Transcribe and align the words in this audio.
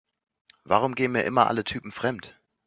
Warum 0.63 0.95
gehen 0.95 1.11
mir 1.11 1.25
immer 1.25 1.45
alle 1.45 1.63
Typen 1.63 1.91
fremd? 1.91 2.35